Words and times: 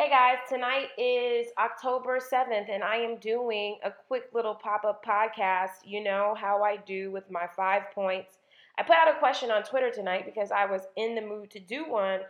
Hey 0.00 0.08
guys, 0.08 0.38
tonight 0.48 0.88
is 0.96 1.48
October 1.58 2.20
7th, 2.20 2.70
and 2.72 2.82
I 2.82 2.96
am 2.96 3.18
doing 3.18 3.76
a 3.84 3.90
quick 3.90 4.30
little 4.32 4.54
pop 4.54 4.82
up 4.86 5.04
podcast. 5.04 5.84
You 5.84 6.02
know 6.02 6.34
how 6.40 6.62
I 6.62 6.78
do 6.78 7.10
with 7.10 7.30
my 7.30 7.46
five 7.54 7.82
points. 7.94 8.38
I 8.78 8.82
put 8.82 8.96
out 8.96 9.14
a 9.14 9.18
question 9.18 9.50
on 9.50 9.62
Twitter 9.62 9.90
tonight 9.90 10.24
because 10.24 10.52
I 10.52 10.64
was 10.64 10.86
in 10.96 11.14
the 11.14 11.20
mood 11.20 11.50
to 11.50 11.60
do 11.60 11.84
one, 11.86 12.20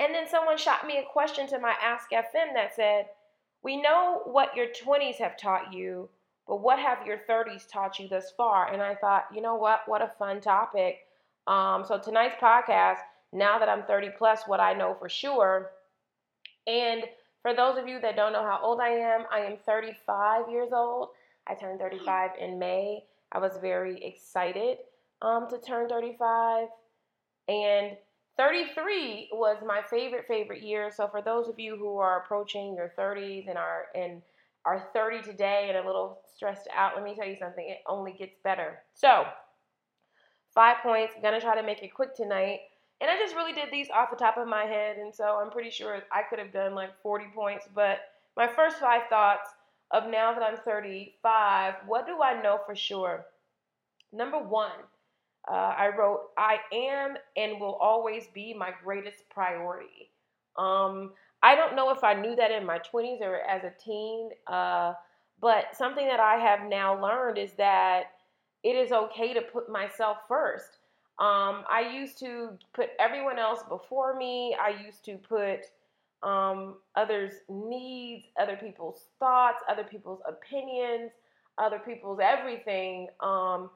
and 0.00 0.12
then 0.12 0.28
someone 0.28 0.58
shot 0.58 0.84
me 0.84 0.98
a 0.98 1.12
question 1.12 1.46
to 1.46 1.60
my 1.60 1.76
Ask 1.80 2.10
FM 2.10 2.54
that 2.54 2.74
said, 2.74 3.06
We 3.62 3.80
know 3.80 4.22
what 4.24 4.56
your 4.56 4.66
20s 4.66 5.18
have 5.18 5.38
taught 5.38 5.72
you, 5.72 6.08
but 6.48 6.60
what 6.60 6.80
have 6.80 7.06
your 7.06 7.18
30s 7.18 7.68
taught 7.70 8.00
you 8.00 8.08
thus 8.08 8.32
far? 8.36 8.72
And 8.72 8.82
I 8.82 8.96
thought, 8.96 9.26
you 9.32 9.42
know 9.42 9.54
what? 9.54 9.82
What 9.86 10.02
a 10.02 10.10
fun 10.18 10.40
topic. 10.40 11.06
Um, 11.46 11.84
so 11.86 12.00
tonight's 12.00 12.34
podcast, 12.42 12.98
now 13.32 13.60
that 13.60 13.68
I'm 13.68 13.84
30 13.84 14.10
plus, 14.18 14.42
what 14.48 14.58
I 14.58 14.72
know 14.72 14.96
for 14.98 15.08
sure 15.08 15.70
and 16.66 17.04
for 17.42 17.54
those 17.54 17.76
of 17.76 17.88
you 17.88 18.00
that 18.00 18.16
don't 18.16 18.32
know 18.32 18.44
how 18.44 18.60
old 18.62 18.80
I 18.80 18.88
am, 18.88 19.24
I 19.30 19.40
am 19.40 19.56
35 19.66 20.48
years 20.50 20.70
old. 20.72 21.08
I 21.48 21.54
turned 21.54 21.80
35 21.80 22.30
in 22.40 22.58
May. 22.58 23.04
I 23.32 23.38
was 23.38 23.58
very 23.60 24.02
excited 24.04 24.78
um, 25.22 25.48
to 25.50 25.58
turn 25.58 25.88
35. 25.88 26.68
And 27.48 27.96
33 28.36 29.30
was 29.32 29.56
my 29.66 29.82
favorite 29.90 30.26
favorite 30.28 30.62
year. 30.62 30.90
So 30.94 31.08
for 31.08 31.20
those 31.20 31.48
of 31.48 31.58
you 31.58 31.76
who 31.76 31.98
are 31.98 32.22
approaching 32.22 32.74
your 32.74 32.92
30s 32.96 33.48
and 33.48 33.58
are 33.58 33.86
and 33.94 34.22
are 34.64 34.88
30 34.92 35.22
today 35.22 35.66
and 35.68 35.78
a 35.78 35.86
little 35.86 36.20
stressed 36.34 36.68
out, 36.74 36.92
let 36.94 37.04
me 37.04 37.16
tell 37.16 37.26
you 37.26 37.36
something. 37.36 37.68
It 37.68 37.78
only 37.88 38.12
gets 38.12 38.36
better. 38.44 38.78
So, 38.94 39.24
five 40.54 40.76
points. 40.84 41.14
Gonna 41.20 41.40
try 41.40 41.56
to 41.56 41.66
make 41.66 41.82
it 41.82 41.92
quick 41.92 42.14
tonight. 42.14 42.60
And 43.00 43.10
I 43.10 43.18
just 43.18 43.34
really 43.34 43.52
did 43.52 43.68
these 43.72 43.88
off 43.90 44.10
the 44.10 44.16
top 44.16 44.36
of 44.36 44.46
my 44.46 44.64
head. 44.64 44.96
And 44.98 45.14
so 45.14 45.40
I'm 45.42 45.50
pretty 45.50 45.70
sure 45.70 46.00
I 46.12 46.22
could 46.22 46.38
have 46.38 46.52
done 46.52 46.74
like 46.74 46.90
40 47.02 47.26
points. 47.34 47.66
But 47.74 47.98
my 48.36 48.46
first 48.46 48.78
five 48.78 49.02
thoughts 49.08 49.48
of 49.90 50.08
now 50.08 50.32
that 50.32 50.42
I'm 50.42 50.56
35, 50.56 51.74
what 51.86 52.06
do 52.06 52.22
I 52.22 52.40
know 52.40 52.60
for 52.64 52.74
sure? 52.74 53.26
Number 54.12 54.38
one, 54.38 54.70
uh, 55.50 55.74
I 55.76 55.90
wrote, 55.96 56.28
I 56.38 56.58
am 56.72 57.16
and 57.36 57.60
will 57.60 57.74
always 57.74 58.26
be 58.32 58.54
my 58.54 58.70
greatest 58.84 59.28
priority. 59.30 60.10
Um, 60.56 61.12
I 61.42 61.56
don't 61.56 61.74
know 61.74 61.90
if 61.90 62.04
I 62.04 62.14
knew 62.14 62.36
that 62.36 62.52
in 62.52 62.64
my 62.64 62.78
20s 62.78 63.20
or 63.20 63.40
as 63.40 63.64
a 63.64 63.72
teen, 63.82 64.30
uh, 64.46 64.94
but 65.40 65.76
something 65.76 66.06
that 66.06 66.20
I 66.20 66.36
have 66.36 66.68
now 66.68 67.00
learned 67.02 67.36
is 67.36 67.52
that 67.54 68.12
it 68.62 68.76
is 68.76 68.92
okay 68.92 69.34
to 69.34 69.42
put 69.42 69.68
myself 69.68 70.18
first. 70.28 70.78
Um, 71.18 71.64
I 71.70 71.90
used 71.94 72.18
to 72.20 72.50
put 72.72 72.90
everyone 72.98 73.38
else 73.38 73.60
before 73.68 74.16
me. 74.16 74.56
I 74.60 74.82
used 74.84 75.04
to 75.04 75.16
put 75.16 75.66
um, 76.22 76.76
others' 76.96 77.34
needs, 77.48 78.26
other 78.40 78.56
people's 78.56 79.06
thoughts, 79.18 79.62
other 79.68 79.84
people's 79.84 80.20
opinions, 80.26 81.10
other 81.58 81.78
people's 81.78 82.18
everything. 82.22 83.08
Um, 83.20 83.70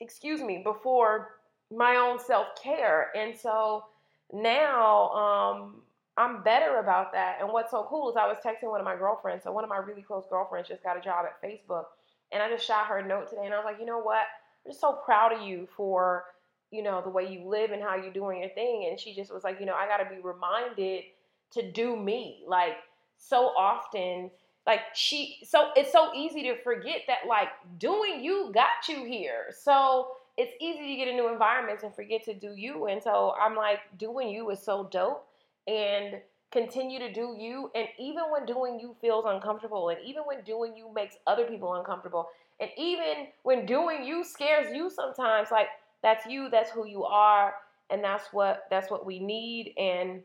excuse 0.00 0.40
me, 0.40 0.62
before 0.64 1.40
my 1.74 1.96
own 1.96 2.18
self 2.18 2.48
care. 2.60 3.10
And 3.16 3.36
so 3.36 3.84
now 4.32 5.10
um, 5.10 5.82
I'm 6.16 6.42
better 6.42 6.78
about 6.78 7.12
that. 7.12 7.38
And 7.40 7.52
what's 7.52 7.70
so 7.70 7.86
cool 7.88 8.10
is 8.10 8.16
I 8.16 8.26
was 8.26 8.38
texting 8.44 8.70
one 8.70 8.80
of 8.80 8.84
my 8.84 8.96
girlfriends. 8.96 9.44
So 9.44 9.52
one 9.52 9.64
of 9.64 9.70
my 9.70 9.78
really 9.78 10.02
close 10.02 10.24
girlfriends 10.28 10.68
just 10.68 10.82
got 10.82 10.96
a 10.96 11.00
job 11.00 11.24
at 11.26 11.40
Facebook. 11.42 11.84
And 12.32 12.42
I 12.42 12.48
just 12.48 12.64
shot 12.64 12.86
her 12.86 12.98
a 12.98 13.06
note 13.06 13.28
today 13.28 13.44
and 13.44 13.54
I 13.54 13.56
was 13.56 13.64
like, 13.64 13.80
you 13.80 13.86
know 13.86 13.98
what? 14.00 14.22
I'm 14.64 14.72
just 14.72 14.80
so 14.80 14.92
proud 14.92 15.32
of 15.32 15.42
you 15.42 15.68
for, 15.76 16.24
you 16.70 16.82
know, 16.82 17.00
the 17.02 17.08
way 17.08 17.30
you 17.30 17.48
live 17.48 17.70
and 17.70 17.82
how 17.82 17.96
you're 17.96 18.12
doing 18.12 18.40
your 18.40 18.50
thing. 18.50 18.88
And 18.90 18.98
she 18.98 19.14
just 19.14 19.32
was 19.32 19.44
like, 19.44 19.58
you 19.60 19.66
know, 19.66 19.74
I 19.74 19.86
got 19.86 19.98
to 19.98 20.14
be 20.14 20.20
reminded 20.22 21.04
to 21.52 21.70
do 21.70 21.96
me. 21.96 22.42
Like, 22.46 22.76
so 23.16 23.52
often, 23.56 24.30
like, 24.66 24.80
she, 24.94 25.38
so 25.42 25.70
it's 25.76 25.92
so 25.92 26.10
easy 26.14 26.42
to 26.42 26.62
forget 26.62 27.02
that, 27.06 27.28
like, 27.28 27.48
doing 27.78 28.22
you 28.22 28.50
got 28.54 28.88
you 28.88 29.04
here. 29.04 29.46
So 29.58 30.08
it's 30.36 30.52
easy 30.60 30.86
to 30.88 30.96
get 30.96 31.08
into 31.08 31.30
environments 31.30 31.82
and 31.82 31.94
forget 31.94 32.24
to 32.24 32.34
do 32.34 32.54
you. 32.54 32.86
And 32.86 33.02
so 33.02 33.34
I'm 33.40 33.56
like, 33.56 33.80
doing 33.98 34.28
you 34.28 34.50
is 34.50 34.60
so 34.62 34.88
dope. 34.90 35.26
And 35.66 36.20
continue 36.50 36.98
to 36.98 37.12
do 37.12 37.36
you. 37.38 37.70
And 37.74 37.86
even 37.98 38.24
when 38.30 38.44
doing 38.44 38.80
you 38.80 38.96
feels 39.00 39.24
uncomfortable, 39.26 39.88
and 39.90 39.98
even 40.04 40.22
when 40.24 40.42
doing 40.42 40.76
you 40.76 40.92
makes 40.92 41.16
other 41.26 41.44
people 41.44 41.74
uncomfortable, 41.74 42.28
and 42.60 42.70
even 42.76 43.28
when 43.42 43.66
doing 43.66 44.04
you 44.04 44.24
scares 44.24 44.74
you 44.74 44.90
sometimes, 44.90 45.50
like 45.50 45.68
that's 46.02 46.26
you, 46.26 46.48
that's 46.50 46.70
who 46.70 46.86
you 46.86 47.04
are, 47.04 47.54
and 47.90 48.04
that's 48.04 48.32
what 48.32 48.64
that's 48.70 48.90
what 48.90 49.06
we 49.06 49.18
need. 49.18 49.74
And 49.78 50.22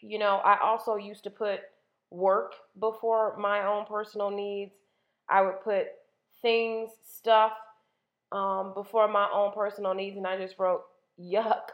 you 0.00 0.18
know, 0.18 0.36
I 0.44 0.58
also 0.62 0.96
used 0.96 1.24
to 1.24 1.30
put 1.30 1.60
work 2.10 2.54
before 2.78 3.36
my 3.38 3.66
own 3.66 3.86
personal 3.86 4.30
needs. 4.30 4.72
I 5.28 5.40
would 5.42 5.62
put 5.62 5.86
things, 6.42 6.90
stuff 7.06 7.52
um, 8.30 8.74
before 8.74 9.08
my 9.08 9.28
own 9.32 9.52
personal 9.52 9.94
needs, 9.94 10.16
and 10.16 10.26
I 10.26 10.36
just 10.36 10.58
wrote 10.58 10.82
yuck. 11.18 11.70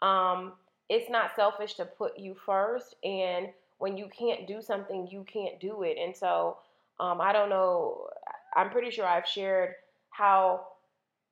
Um, 0.00 0.52
it's 0.88 1.10
not 1.10 1.34
selfish 1.34 1.74
to 1.74 1.84
put 1.84 2.18
you 2.18 2.36
first, 2.46 2.94
and 3.02 3.48
when 3.78 3.96
you 3.96 4.08
can't 4.16 4.46
do 4.46 4.62
something, 4.62 5.08
you 5.10 5.24
can't 5.24 5.58
do 5.58 5.82
it. 5.82 5.96
And 6.00 6.16
so 6.16 6.58
um, 7.00 7.20
I 7.20 7.32
don't 7.32 7.48
know. 7.48 8.08
I'm 8.56 8.70
pretty 8.70 8.90
sure 8.90 9.06
I've 9.06 9.26
shared 9.26 9.74
how 10.10 10.66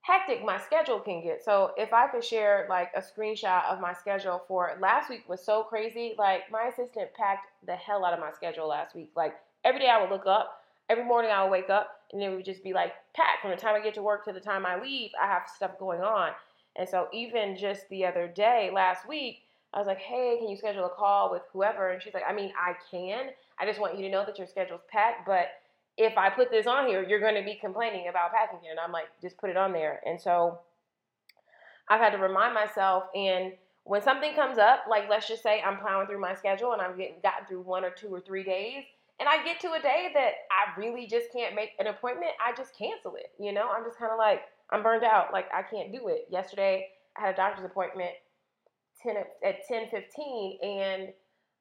hectic 0.01 0.43
my 0.43 0.59
schedule 0.59 0.99
can 0.99 1.23
get. 1.23 1.43
So 1.43 1.71
if 1.77 1.93
I 1.93 2.07
could 2.07 2.23
share 2.23 2.65
like 2.69 2.89
a 2.95 3.01
screenshot 3.01 3.65
of 3.65 3.79
my 3.79 3.93
schedule 3.93 4.41
for 4.47 4.75
last 4.79 5.09
week 5.09 5.29
was 5.29 5.43
so 5.43 5.63
crazy. 5.63 6.15
Like 6.17 6.51
my 6.51 6.63
assistant 6.63 7.13
packed 7.13 7.47
the 7.65 7.75
hell 7.75 8.03
out 8.03 8.13
of 8.13 8.19
my 8.19 8.31
schedule 8.31 8.67
last 8.67 8.95
week. 8.95 9.11
Like 9.15 9.35
every 9.63 9.79
day 9.79 9.89
I 9.89 10.01
would 10.01 10.09
look 10.09 10.25
up, 10.25 10.61
every 10.89 11.05
morning 11.05 11.31
I 11.31 11.43
would 11.43 11.51
wake 11.51 11.69
up, 11.69 12.01
and 12.11 12.21
it 12.21 12.29
would 12.29 12.45
just 12.45 12.63
be 12.63 12.73
like 12.73 12.93
packed 13.15 13.41
from 13.41 13.51
the 13.51 13.57
time 13.57 13.75
I 13.75 13.83
get 13.83 13.93
to 13.95 14.01
work 14.01 14.25
to 14.25 14.33
the 14.33 14.39
time 14.39 14.65
I 14.65 14.81
leave. 14.81 15.11
I 15.21 15.27
have 15.27 15.43
stuff 15.55 15.77
going 15.79 16.01
on. 16.01 16.31
And 16.75 16.87
so 16.87 17.07
even 17.13 17.57
just 17.57 17.87
the 17.89 18.05
other 18.05 18.27
day, 18.27 18.71
last 18.73 19.07
week, 19.07 19.39
I 19.73 19.77
was 19.77 19.87
like, 19.87 19.99
hey, 19.99 20.37
can 20.39 20.49
you 20.49 20.57
schedule 20.57 20.85
a 20.85 20.89
call 20.89 21.31
with 21.31 21.43
whoever? 21.53 21.89
And 21.89 22.01
she's 22.01 22.13
like, 22.13 22.23
I 22.27 22.33
mean, 22.33 22.51
I 22.59 22.73
can. 22.89 23.29
I 23.59 23.65
just 23.65 23.79
want 23.79 23.97
you 23.97 24.03
to 24.03 24.09
know 24.09 24.25
that 24.25 24.37
your 24.37 24.47
schedule's 24.47 24.81
packed, 24.89 25.25
but 25.25 25.47
if 25.97 26.17
I 26.17 26.29
put 26.29 26.51
this 26.51 26.67
on 26.67 26.87
here, 26.87 27.03
you're 27.03 27.19
going 27.19 27.35
to 27.35 27.43
be 27.43 27.55
complaining 27.55 28.07
about 28.09 28.31
packing 28.31 28.59
it. 28.65 28.71
And 28.71 28.79
I'm 28.79 28.91
like, 28.91 29.05
just 29.21 29.37
put 29.37 29.49
it 29.49 29.57
on 29.57 29.73
there. 29.73 30.01
And 30.05 30.19
so 30.19 30.59
I've 31.89 31.99
had 31.99 32.11
to 32.11 32.17
remind 32.17 32.53
myself. 32.53 33.05
And 33.15 33.53
when 33.83 34.01
something 34.01 34.33
comes 34.33 34.57
up, 34.57 34.85
like 34.89 35.09
let's 35.09 35.27
just 35.27 35.43
say 35.43 35.61
I'm 35.61 35.77
plowing 35.79 36.07
through 36.07 36.21
my 36.21 36.35
schedule 36.35 36.73
and 36.73 36.81
I've 36.81 36.97
getting, 36.97 37.15
gotten 37.21 37.47
through 37.47 37.61
one 37.61 37.83
or 37.83 37.91
two 37.91 38.07
or 38.07 38.21
three 38.21 38.43
days, 38.43 38.83
and 39.19 39.29
I 39.29 39.43
get 39.43 39.59
to 39.61 39.73
a 39.73 39.81
day 39.81 40.09
that 40.15 40.31
I 40.49 40.79
really 40.79 41.05
just 41.05 41.31
can't 41.31 41.53
make 41.55 41.71
an 41.79 41.87
appointment, 41.87 42.31
I 42.43 42.55
just 42.55 42.75
cancel 42.75 43.15
it. 43.15 43.31
You 43.39 43.53
know, 43.53 43.69
I'm 43.69 43.83
just 43.83 43.99
kind 43.99 44.11
of 44.11 44.17
like, 44.17 44.41
I'm 44.71 44.81
burned 44.81 45.03
out. 45.03 45.31
Like 45.31 45.45
I 45.53 45.61
can't 45.61 45.91
do 45.91 46.07
it. 46.07 46.27
Yesterday, 46.31 46.87
I 47.17 47.21
had 47.21 47.33
a 47.33 47.37
doctor's 47.37 47.65
appointment 47.65 48.11
10 49.03 49.15
at 49.43 49.67
10:15 49.67 50.63
and 50.63 51.13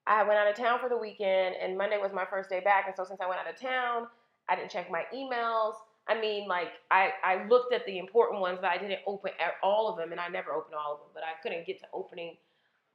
I 0.06 0.22
went 0.22 0.38
out 0.38 0.48
of 0.48 0.56
town 0.56 0.78
for 0.80 0.88
the 0.88 0.96
weekend 0.96 1.56
and 1.60 1.76
Monday 1.76 1.98
was 1.98 2.12
my 2.12 2.24
first 2.24 2.48
day 2.48 2.60
back 2.60 2.84
and 2.86 2.96
so 2.96 3.04
since 3.04 3.20
I 3.20 3.28
went 3.28 3.40
out 3.40 3.48
of 3.48 3.60
town, 3.60 4.06
I 4.50 4.56
didn't 4.56 4.70
check 4.70 4.90
my 4.90 5.04
emails. 5.14 5.74
I 6.08 6.20
mean, 6.20 6.48
like 6.48 6.68
I, 6.90 7.10
I 7.22 7.46
looked 7.46 7.72
at 7.72 7.86
the 7.86 7.98
important 7.98 8.40
ones, 8.40 8.58
but 8.60 8.70
I 8.70 8.78
didn't 8.78 9.00
open 9.06 9.30
all 9.62 9.88
of 9.88 9.96
them, 9.96 10.10
and 10.10 10.20
I 10.20 10.28
never 10.28 10.52
opened 10.52 10.74
all 10.74 10.94
of 10.94 10.98
them. 11.00 11.08
But 11.14 11.22
I 11.22 11.40
couldn't 11.42 11.66
get 11.66 11.78
to 11.80 11.86
opening 11.92 12.36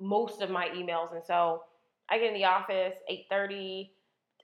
most 0.02 0.42
of 0.42 0.50
my 0.50 0.68
emails, 0.70 1.14
and 1.14 1.24
so 1.24 1.64
I 2.10 2.18
get 2.20 2.28
in 2.28 2.34
the 2.34 2.46
office 2.46 2.96
eight 3.08 3.28
thirty. 3.30 3.92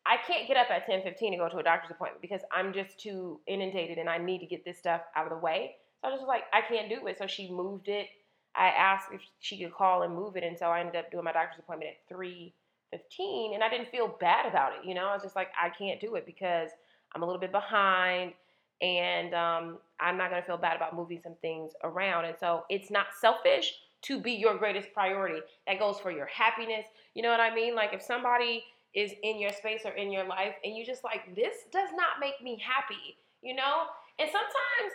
I 0.06 0.18
can't 0.26 0.48
get 0.48 0.58
up 0.58 0.72
at 0.72 0.86
ten 0.86 1.04
fifteen 1.04 1.34
to 1.34 1.38
go 1.38 1.50
to 1.50 1.58
a 1.58 1.64
doctor's 1.64 1.92
appointment 1.92 2.22
because 2.22 2.42
I'm 2.52 2.74
just 2.74 3.00
too 3.00 3.42
inundated, 3.46 3.98
and 3.98 4.10
I 4.10 4.18
need 4.18 4.40
to 4.40 4.46
get 4.46 4.64
this 4.64 4.78
stuff 4.78 5.02
out 5.16 5.26
of 5.26 5.32
the 5.32 5.38
way. 5.38 5.76
So 6.02 6.08
I 6.08 6.12
was 6.12 6.22
just 6.22 6.28
like, 6.28 6.44
I 6.54 6.62
can't 6.62 6.90
do 6.90 7.06
it. 7.08 7.18
So 7.18 7.28
she 7.28 7.52
moved 7.52 7.90
it. 7.90 8.08
I 8.56 8.68
asked 8.68 9.10
if 9.14 9.22
she 9.40 9.60
could 9.62 9.74
call 9.74 10.04
and 10.04 10.14
move 10.14 10.38
it, 10.38 10.44
and 10.44 10.58
so 10.58 10.68
I 10.68 10.80
ended 10.80 10.96
up 10.96 11.12
doing 11.12 11.24
my 11.24 11.32
doctor's 11.32 11.60
appointment 11.60 11.92
at 11.92 12.16
three 12.16 12.54
fifteen, 12.90 13.54
and 13.54 13.64
I 13.64 13.70
didn't 13.70 13.90
feel 13.90 14.16
bad 14.20 14.46
about 14.46 14.74
it. 14.74 14.88
You 14.88 14.96
know, 14.96 15.08
I 15.08 15.14
was 15.14 15.24
just 15.24 15.36
like, 15.36 15.50
I 15.62 15.70
can't 15.70 16.00
do 16.00 16.16
it 16.16 16.26
because 16.26 16.70
I'm 17.14 17.24
a 17.24 17.26
little 17.26 17.40
bit 17.40 17.52
behind 17.52 18.34
and 18.82 19.34
um, 19.34 19.78
I'm 20.00 20.18
not 20.18 20.30
going 20.30 20.42
to 20.42 20.48
feel 20.48 20.58
bad 20.58 20.76
about 20.76 20.96
moving 20.96 21.20
some 21.22 21.36
things 21.42 21.74
around. 21.84 22.26
And 22.26 22.36
so 22.40 22.64
it's 22.70 22.90
not 22.90 23.08
selfish 23.20 23.74
to 24.04 24.20
be 24.20 24.32
your 24.32 24.58
greatest 24.58 24.92
priority. 24.94 25.42
That 25.68 25.80
goes 25.80 26.00
for 26.00 26.12
your 26.12 26.26
happiness. 26.26 26.86
You 27.14 27.22
know 27.22 27.30
what 27.30 27.40
I 27.40 27.54
mean? 27.54 27.76
Like 27.76 27.94
if 27.94 28.02
somebody 28.02 28.64
is 28.96 29.14
in 29.24 29.40
your 29.40 29.52
space 29.54 29.82
or 29.86 29.92
in 29.92 30.12
your 30.12 30.26
life 30.26 30.56
and 30.64 30.76
you 30.76 30.86
just 30.86 31.04
like, 31.04 31.36
this 31.36 31.56
does 31.72 31.90
not 31.96 32.20
make 32.20 32.42
me 32.44 32.62
happy, 32.66 33.18
you 33.42 33.56
know? 33.56 33.84
And 34.20 34.30
sometimes 34.32 34.94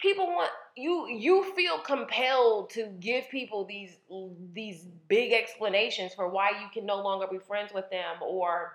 people 0.00 0.26
want 0.26 0.50
you 0.76 1.08
you 1.08 1.52
feel 1.54 1.78
compelled 1.78 2.70
to 2.70 2.86
give 3.00 3.28
people 3.30 3.64
these 3.64 3.96
these 4.52 4.86
big 5.08 5.32
explanations 5.32 6.14
for 6.14 6.28
why 6.28 6.50
you 6.50 6.68
can 6.72 6.86
no 6.86 7.02
longer 7.02 7.26
be 7.30 7.38
friends 7.38 7.72
with 7.74 7.88
them 7.90 8.16
or 8.22 8.74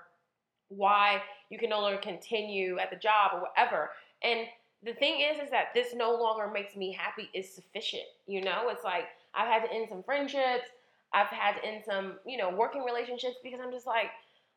why 0.67 1.21
you 1.53 1.59
can 1.59 1.69
no 1.69 1.81
longer 1.81 1.99
continue 1.99 2.79
at 2.79 2.89
the 2.89 2.95
job 2.95 3.29
or 3.31 3.41
whatever. 3.41 3.91
And 4.23 4.47
the 4.83 4.95
thing 4.95 5.21
is, 5.21 5.39
is 5.39 5.51
that 5.51 5.67
this 5.75 5.93
no 5.93 6.15
longer 6.15 6.51
makes 6.51 6.75
me 6.75 6.91
happy 6.91 7.29
is 7.35 7.47
sufficient. 7.47 8.01
You 8.25 8.41
know, 8.41 8.69
it's 8.69 8.83
like 8.83 9.03
I've 9.35 9.47
had 9.47 9.63
to 9.65 9.71
end 9.71 9.85
some 9.87 10.01
friendships. 10.01 10.65
I've 11.13 11.27
had 11.27 11.53
to 11.57 11.63
end 11.63 11.83
some, 11.85 12.15
you 12.25 12.37
know, 12.37 12.49
working 12.49 12.83
relationships 12.83 13.35
because 13.43 13.59
I'm 13.63 13.71
just 13.71 13.85
like, 13.85 14.07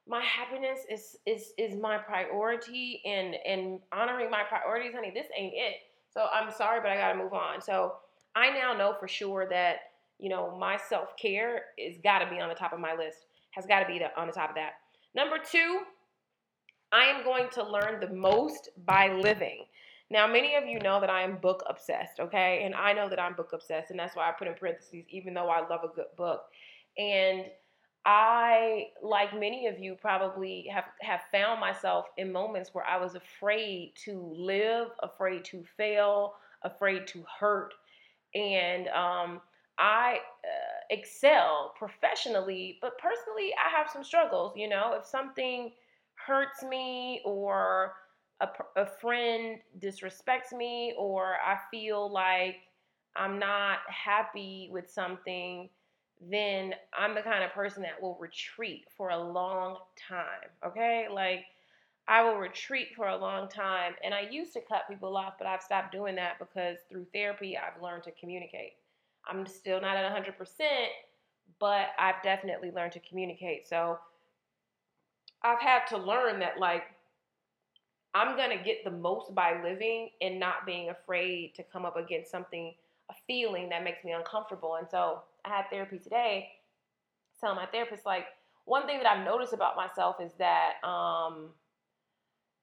my 0.09 0.23
happiness 0.23 0.81
is 0.91 1.17
is 1.27 1.53
is 1.59 1.79
my 1.79 1.99
priority 1.99 3.03
and 3.05 3.37
and 3.47 3.79
honoring 3.93 4.31
my 4.31 4.43
priorities, 4.49 4.95
honey, 4.95 5.13
this 5.13 5.27
ain't 5.37 5.53
it. 5.55 5.75
So 6.15 6.29
I'm 6.33 6.51
sorry, 6.51 6.81
but 6.81 6.91
I 6.91 6.97
gotta 6.97 7.19
move 7.19 7.35
on. 7.35 7.61
So 7.61 7.97
I 8.35 8.49
now 8.49 8.73
know 8.73 8.95
for 8.99 9.07
sure 9.07 9.47
that, 9.51 9.77
you 10.19 10.31
know, 10.31 10.57
my 10.59 10.79
self-care 10.89 11.65
is 11.77 11.99
gotta 12.03 12.31
be 12.31 12.41
on 12.41 12.49
the 12.49 12.55
top 12.55 12.73
of 12.73 12.81
my 12.81 12.95
list. 12.95 13.27
Has 13.51 13.67
gotta 13.67 13.87
be 13.87 13.99
the, 13.99 14.19
on 14.19 14.29
the 14.29 14.33
top 14.33 14.49
of 14.49 14.55
that. 14.55 14.77
Number 15.15 15.37
two, 15.39 15.81
I 16.97 17.05
am 17.05 17.25
going 17.25 17.49
to 17.51 17.63
learn 17.63 18.01
the 18.01 18.09
most 18.09 18.71
by 18.87 19.13
living. 19.13 19.67
Now, 20.09 20.27
many 20.27 20.55
of 20.55 20.65
you 20.65 20.79
know 20.79 20.99
that 20.99 21.11
I 21.11 21.23
am 21.23 21.37
book 21.37 21.63
obsessed, 21.69 22.21
okay? 22.21 22.63
And 22.65 22.75
I 22.75 22.95
know 22.95 23.09
that 23.11 23.21
I'm 23.21 23.35
book 23.35 23.51
obsessed, 23.53 23.91
and 23.91 24.01
that's 24.01 24.17
why 24.17 24.27
I 24.27 24.33
put 24.33 24.49
in 24.49 24.55
parentheses, 24.55 25.05
even 25.11 25.35
though 25.35 25.51
I 25.51 25.61
love 25.69 25.81
a 25.85 25.95
good 25.95 26.07
book. 26.17 26.45
And 26.97 27.45
I, 28.07 28.87
like 29.03 29.39
many 29.39 29.67
of 29.67 29.79
you, 29.79 29.95
probably 30.01 30.71
have, 30.73 30.85
have 31.03 31.21
found 31.31 31.61
myself 31.61 32.07
in 32.17 32.33
moments 32.33 32.71
where 32.73 32.87
I 32.87 32.97
was 32.97 33.15
afraid 33.15 33.93
to 34.05 34.33
live, 34.35 34.89
afraid 35.03 35.45
to 35.47 35.65
fail, 35.77 36.37
afraid 36.63 37.07
to 37.09 37.23
hurt. 37.39 37.75
And 38.35 38.89
um, 38.89 39.43
I 39.79 40.21
uh, 40.45 40.81
excel 40.89 41.75
professionally, 41.77 42.79
but 42.81 42.97
personally, 42.99 43.51
I 43.63 43.77
have 43.77 43.91
some 43.91 44.05
struggles. 44.05 44.55
You 44.57 44.71
know, 44.71 44.95
if 44.99 45.05
something 45.05 45.73
hurts 46.27 46.63
me 46.63 47.21
or 47.25 47.95
a, 48.41 48.49
a 48.77 48.87
friend 48.87 49.59
disrespects 49.79 50.53
me 50.57 50.95
or 50.99 51.37
I 51.45 51.59
feel 51.71 52.11
like 52.11 52.57
I'm 53.15 53.39
not 53.39 53.79
happy 53.89 54.69
with 54.73 54.91
something, 54.91 55.69
then 56.21 56.75
I'm 56.97 57.15
the 57.15 57.23
kind 57.23 57.45
of 57.45 57.53
person 57.53 57.83
that 57.83 58.01
will 58.01 58.19
retreat 58.21 58.85
for 58.97 59.11
a 59.11 59.19
long 59.19 59.79
time. 60.09 60.51
Okay? 60.67 61.07
Like, 61.11 61.45
I 62.09 62.23
will 62.23 62.37
retreat 62.37 62.89
for 62.95 63.09
a 63.09 63.17
long 63.17 63.49
time. 63.49 63.95
And 64.05 64.15
I 64.15 64.29
used 64.31 64.53
to 64.53 64.61
cut 64.61 64.89
people 64.89 65.17
off, 65.17 65.35
but 65.39 65.47
I've 65.47 65.63
stopped 65.63 65.93
doing 65.93 66.15
that 66.17 66.39
because 66.39 66.79
through 66.91 67.07
therapy, 67.13 67.57
I've 67.57 67.83
learned 67.83 68.05
to 68.05 68.13
communicate. 68.13 68.75
I'm 69.29 69.47
still 69.47 69.81
not 69.81 69.97
at 69.97 70.13
100%, 70.13 70.35
but 71.59 71.89
I've 71.99 72.23
definitely 72.23 72.71
learned 72.71 72.93
to 72.93 73.01
communicate. 73.01 73.67
So 73.67 73.99
I've 75.43 75.61
had 75.61 75.87
to 75.89 75.99
learn 75.99 76.41
that, 76.41 76.59
like, 76.59 76.85
I'm 78.15 78.37
to 78.37 78.65
get 78.65 78.83
the 78.85 78.91
most 78.91 79.35
by 79.35 79.63
living 79.63 80.11
and 80.21 80.41
not 80.41 80.65
being 80.65 80.89
afraid 80.91 81.55
to 81.57 81.63
come 81.63 81.85
up 81.85 81.97
against 81.97 82.31
something, 82.31 82.75
a 83.11 83.15
feeling 83.27 83.69
that 83.69 83.85
makes 83.85 84.05
me 84.05 84.13
uncomfortable. 84.13 84.77
And 84.77 84.89
so 84.91 85.21
I 85.45 85.51
had 85.51 85.65
therapy 85.71 85.99
today, 85.99 86.49
telling 87.41 87.57
my 87.57 87.67
therapist, 87.67 88.07
like, 88.07 88.25
one 88.65 88.87
thing 88.87 88.99
that 88.99 89.07
I've 89.07 89.25
noticed 89.25 89.53
about 89.53 89.77
myself 89.77 90.17
is 90.21 90.33
that 90.39 90.75
um, 90.83 91.51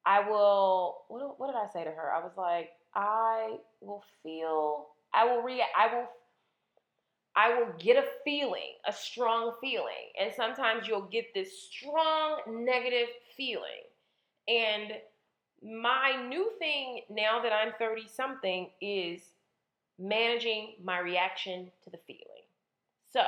I 0.05 0.27
will, 0.27 1.03
what, 1.07 1.39
what 1.39 1.47
did 1.47 1.55
I 1.55 1.67
say 1.71 1.83
to 1.85 1.91
her? 1.91 2.11
I 2.13 2.19
was 2.19 2.33
like, 2.37 2.71
I 2.95 3.57
will 3.79 4.03
feel, 4.21 4.87
I 5.13 5.25
will 5.25 5.41
react, 5.41 5.71
I 5.77 5.95
will 5.95 6.07
I 7.35 7.57
will 7.57 7.73
get 7.79 7.97
a 7.97 8.05
feeling, 8.23 8.75
a 8.87 8.93
strong 8.93 9.53
feeling. 9.59 10.11
And 10.19 10.31
sometimes 10.35 10.87
you'll 10.87 11.09
get 11.11 11.33
this 11.33 11.63
strong 11.63 12.41
negative 12.47 13.07
feeling. 13.35 13.83
And 14.47 14.93
my 15.63 16.23
new 16.27 16.51
thing 16.59 17.01
now 17.09 17.41
that 17.41 17.51
I'm 17.51 17.73
30 17.79 18.07
something 18.07 18.69
is 18.81 19.21
managing 19.97 20.75
my 20.83 20.99
reaction 20.99 21.71
to 21.83 21.89
the 21.89 21.99
feeling. 22.05 22.43
So 23.11 23.23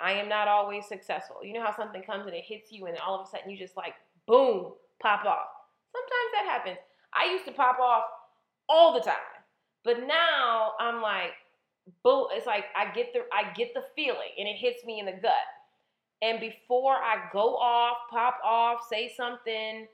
I 0.00 0.12
am 0.12 0.28
not 0.28 0.48
always 0.48 0.86
successful. 0.86 1.44
You 1.44 1.52
know 1.52 1.62
how 1.62 1.76
something 1.76 2.02
comes 2.02 2.26
and 2.26 2.34
it 2.34 2.44
hits 2.44 2.72
you, 2.72 2.86
and 2.86 2.96
all 2.98 3.20
of 3.20 3.26
a 3.26 3.30
sudden 3.30 3.50
you 3.50 3.58
just 3.58 3.76
like, 3.76 3.94
boom, 4.26 4.72
pop 5.00 5.24
off. 5.24 5.48
Sometimes 5.92 6.30
that 6.34 6.46
happens. 6.46 6.78
I 7.12 7.30
used 7.32 7.44
to 7.46 7.52
pop 7.52 7.78
off 7.78 8.04
all 8.68 8.94
the 8.94 9.00
time. 9.00 9.14
But 9.84 10.06
now 10.06 10.72
I'm 10.78 11.02
like, 11.02 11.32
boom, 12.02 12.26
it's 12.32 12.46
like 12.46 12.64
I 12.76 12.92
get 12.92 13.12
the 13.12 13.20
I 13.32 13.52
get 13.52 13.74
the 13.74 13.84
feeling 13.94 14.30
and 14.38 14.48
it 14.48 14.56
hits 14.56 14.84
me 14.84 15.00
in 15.00 15.06
the 15.06 15.12
gut. 15.12 15.32
And 16.22 16.38
before 16.40 16.94
I 16.94 17.28
go 17.32 17.56
off, 17.56 17.96
pop 18.10 18.38
off, 18.44 18.86
say 18.88 19.12
something, 19.16 19.86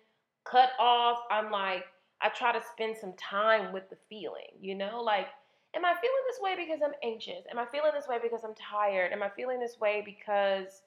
cut 0.45 0.71
off. 0.79 1.19
I'm 1.31 1.51
like, 1.51 1.85
I 2.21 2.31
try 2.31 2.53
to 2.53 2.61
spend 2.73 2.97
some 2.97 3.13
time 3.13 3.73
with 3.73 3.89
the 3.91 3.97
feeling, 4.09 4.51
you 4.61 4.75
know? 4.75 5.01
Like, 5.03 5.29
am 5.75 5.85
I 5.85 5.93
feeling 5.93 6.25
this 6.29 6.41
way 6.41 6.57
because 6.57 6.81
I'm 6.85 6.95
anxious? 7.03 7.45
Am 7.51 7.59
I 7.59 7.67
feeling 7.67 7.93
this 7.95 8.09
way 8.09 8.19
because 8.21 8.43
I'm 8.45 8.55
tired? 8.55 9.13
Am 9.13 9.23
I 9.23 9.29
feeling 9.29 9.61
this 9.61 9.79
way 9.79 10.03
because 10.05 10.83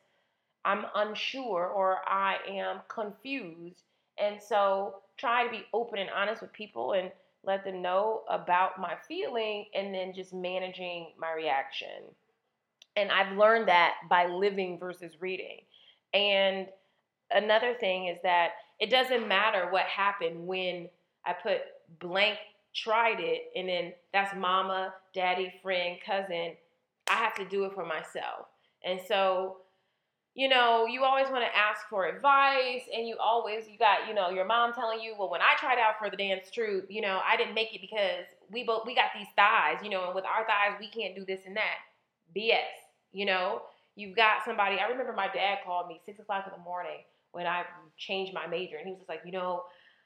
I'm 0.65 0.85
unsure 0.95 1.67
or 1.67 1.99
I 2.07 2.37
am 2.47 2.81
confused? 2.89 3.83
And 4.17 4.41
so 4.41 4.95
try 5.17 5.45
to 5.45 5.49
be 5.49 5.65
open 5.73 5.99
and 5.99 6.09
honest 6.09 6.41
with 6.41 6.51
people 6.51 6.93
and 6.93 7.11
let 7.43 7.63
them 7.63 7.81
know 7.81 8.23
about 8.29 8.79
my 8.79 8.95
feeling 9.07 9.65
and 9.73 9.93
then 9.93 10.13
just 10.13 10.33
managing 10.33 11.13
my 11.17 11.31
reaction. 11.31 12.03
And 12.95 13.11
I've 13.11 13.37
learned 13.37 13.67
that 13.69 13.93
by 14.09 14.27
living 14.27 14.77
versus 14.77 15.13
reading. 15.19 15.59
And 16.13 16.67
another 17.31 17.73
thing 17.79 18.07
is 18.07 18.17
that 18.23 18.51
it 18.79 18.89
doesn't 18.89 19.27
matter 19.27 19.69
what 19.71 19.83
happened 19.83 20.45
when 20.47 20.89
I 21.25 21.33
put 21.33 21.61
blank 21.99 22.37
tried 22.75 23.19
it 23.19 23.51
and 23.55 23.67
then 23.67 23.93
that's 24.13 24.35
mama, 24.35 24.93
daddy, 25.13 25.53
friend, 25.61 25.97
cousin. 26.05 26.53
I 27.09 27.15
have 27.15 27.35
to 27.35 27.45
do 27.45 27.65
it 27.65 27.73
for 27.73 27.85
myself. 27.85 28.47
And 28.83 28.99
so, 29.07 29.57
you 30.35 30.47
know, 30.47 30.85
you 30.85 31.03
always 31.03 31.27
want 31.29 31.43
to 31.43 31.57
ask 31.57 31.87
for 31.89 32.07
advice 32.07 32.83
and 32.95 33.07
you 33.07 33.17
always 33.21 33.67
you 33.67 33.77
got, 33.77 34.07
you 34.07 34.13
know, 34.13 34.29
your 34.29 34.45
mom 34.45 34.73
telling 34.73 35.01
you, 35.01 35.15
well, 35.17 35.29
when 35.29 35.41
I 35.41 35.55
tried 35.59 35.79
out 35.79 35.95
for 35.99 36.09
the 36.09 36.17
dance 36.17 36.49
troupe, 36.51 36.85
you 36.89 37.01
know, 37.01 37.19
I 37.27 37.35
didn't 37.35 37.55
make 37.55 37.73
it 37.73 37.81
because 37.81 38.25
we 38.51 38.63
both 38.63 38.85
we 38.85 38.95
got 38.95 39.11
these 39.17 39.27
thighs, 39.35 39.79
you 39.83 39.89
know, 39.89 40.05
and 40.05 40.15
with 40.15 40.25
our 40.25 40.45
thighs 40.45 40.77
we 40.79 40.89
can't 40.89 41.15
do 41.15 41.25
this 41.25 41.41
and 41.45 41.57
that. 41.57 41.79
BS, 42.35 42.59
you 43.11 43.25
know. 43.25 43.61
You've 43.95 44.15
got 44.15 44.45
somebody. 44.45 44.77
I 44.77 44.87
remember 44.87 45.11
my 45.11 45.27
dad 45.27 45.57
called 45.65 45.89
me 45.89 45.99
six 46.05 46.19
o'clock 46.19 46.45
in 46.47 46.53
the 46.57 46.63
morning 46.63 47.03
when 47.31 47.45
I 47.45 47.63
changed 47.97 48.33
my 48.33 48.47
major. 48.47 48.77
And 48.77 48.85
he 48.85 48.91
was 48.91 48.99
just 48.99 49.09
like, 49.09 49.21
you 49.25 49.31
know, 49.33 49.63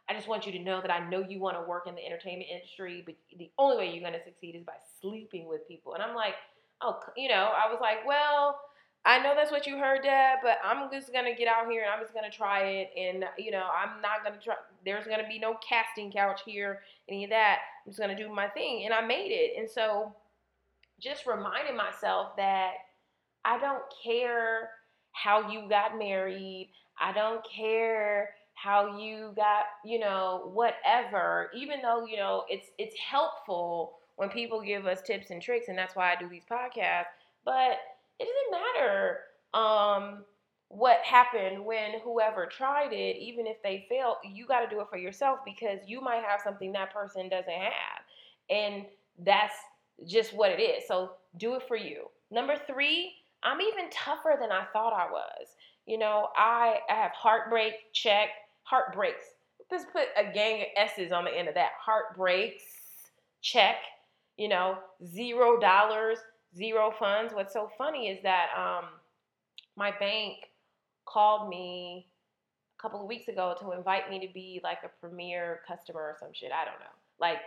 I 0.10 0.14
just 0.14 0.28
want 0.28 0.46
you 0.46 0.52
to 0.54 0.60
know 0.60 0.82
that 0.82 0.92
I 0.92 1.08
know 1.10 1.20
you 1.20 1.40
want 1.40 1.58
to 1.58 1.70
work 1.70 1.86
in 1.88 1.94
the 1.94 2.06
entertainment 2.06 2.50
industry, 2.52 3.04
but 3.06 3.16
the 3.38 3.52
only 3.60 3.78
way 3.78 3.92
you're 3.94 4.02
going 4.02 4.20
to 4.20 4.24
succeed 4.24 4.56
is 4.56 4.64
by 4.64 4.74
sleeping 5.00 5.48
with 5.48 5.68
people. 5.68 5.94
And 5.94 6.02
I'm 6.02 6.16
like, 6.16 6.34
oh, 6.82 7.00
you 7.16 7.30
know, 7.30 7.52
I 7.54 7.72
was 7.72 7.80
like, 7.82 8.06
well, 8.08 8.60
I 9.06 9.20
know 9.20 9.34
that's 9.36 9.52
what 9.52 9.68
you 9.68 9.78
heard, 9.78 10.04
Dad, 10.04 10.38
but 10.42 10.60
I'm 10.64 10.90
just 10.90 11.12
to 11.26 11.36
get 11.36 11.48
out 11.48 11.70
here 11.70 11.84
and 11.84 11.92
I'm 11.92 12.02
just 12.02 12.14
to 12.30 12.36
try 12.36 12.64
it. 12.64 12.92
And, 12.98 13.26
you 13.38 13.52
know, 13.52 13.66
I'm 13.76 14.02
not 14.02 14.24
to 14.40 14.44
try, 14.44 14.56
there's 14.86 15.06
to 15.20 15.28
be 15.28 15.40
no 15.40 15.58
casting 15.68 16.10
couch 16.10 16.42
here, 16.46 16.80
any 17.10 17.26
of 17.26 17.30
that. 17.32 17.60
I'm 17.86 17.92
just 17.92 18.00
to 18.16 18.24
do 18.24 18.34
my 18.34 18.48
thing. 18.48 18.86
And 18.86 18.94
I 18.94 19.06
made 19.06 19.32
it. 19.32 19.60
And 19.60 19.70
so 19.70 20.16
just 21.02 21.26
reminding 21.28 21.76
myself 21.76 22.38
that 22.38 22.72
I 23.44 23.60
don't 23.60 23.84
care 24.04 24.70
how 25.12 25.52
you 25.52 25.68
got 25.68 25.98
married. 25.98 26.70
I 27.00 27.12
don't 27.12 27.42
care 27.54 28.30
how 28.54 28.98
you 28.98 29.34
got, 29.36 29.66
you 29.84 30.00
know, 30.00 30.50
whatever. 30.54 31.52
Even 31.54 31.82
though, 31.82 32.06
you 32.06 32.16
know, 32.16 32.46
it's 32.50 32.68
it's 32.78 32.96
helpful 32.98 33.96
when 34.16 34.30
people 34.30 34.62
give 34.62 34.86
us 34.86 35.02
tips 35.02 35.30
and 35.32 35.42
tricks 35.42 35.68
and 35.68 35.78
that's 35.78 35.96
why 35.96 36.14
I 36.14 36.16
do 36.16 36.30
these 36.30 36.46
podcasts, 36.50 37.06
but 37.44 37.78
it 38.20 38.28
doesn't 38.28 38.62
matter 38.62 39.20
um 39.54 40.24
what 40.70 40.98
happened 41.04 41.64
when 41.64 42.00
whoever 42.04 42.48
tried 42.48 42.92
it, 42.94 43.18
even 43.18 43.46
if 43.46 43.62
they 43.62 43.86
failed, 43.90 44.16
you 44.24 44.48
got 44.48 44.62
to 44.62 44.70
do 44.70 44.82
it 44.82 44.88
for 44.90 44.98
yourself 44.98 45.40
because 45.46 45.80
you 45.86 46.02
might 46.02 46.24
have 46.24 46.42
something 46.44 46.72
that 46.72 46.92
person 46.92 47.30
doesn't 47.30 47.52
have. 47.54 48.02
And 48.50 48.86
that's 49.20 49.54
just 50.08 50.34
what 50.34 50.50
it 50.50 50.60
is. 50.60 50.88
So 50.88 51.12
do 51.38 51.54
it 51.56 51.64
for 51.68 51.78
you. 51.78 52.06
Number 52.32 52.56
three, 52.66 53.14
I'm 53.44 53.62
even 53.62 53.90
tougher 53.92 54.36
than 54.40 54.52
I 54.52 54.66
thought 54.74 54.94
I 54.94 55.12
was. 55.12 55.50
You 55.86 56.00
know, 56.00 56.30
I, 56.36 56.78
I 56.90 56.94
have 56.96 57.12
heartbreak, 57.12 57.74
check, 57.94 58.30
heartbreaks. 58.64 59.26
Let's 59.72 59.86
put 59.86 60.08
a 60.18 60.32
gang 60.34 60.62
of 60.62 60.68
S's 60.76 61.12
on 61.12 61.26
the 61.26 61.32
end 61.38 61.48
of 61.48 61.54
that. 61.54 61.72
Heartbreaks, 61.80 62.64
check, 63.42 63.76
you 64.38 64.48
know, 64.48 64.78
zero 65.06 65.60
dollars, 65.60 66.18
zero 66.56 66.94
funds. 66.98 67.34
What's 67.34 67.54
so 67.54 67.70
funny 67.78 68.08
is 68.08 68.22
that 68.24 68.48
um, 68.58 68.90
my 69.76 69.92
bank 70.00 70.50
called 71.06 71.50
me 71.50 72.08
a 72.78 72.82
couple 72.82 73.02
of 73.02 73.08
weeks 73.08 73.28
ago 73.28 73.56
to 73.60 73.72
invite 73.72 74.10
me 74.10 74.26
to 74.26 74.34
be 74.34 74.62
like 74.64 74.80
a 74.84 74.90
premier 75.00 75.62
customer 75.68 76.02
or 76.02 76.16
some 76.20 76.30
shit. 76.34 76.52
I 76.52 76.66
don't 76.66 76.80
know. 76.80 76.96
Like, 77.20 77.38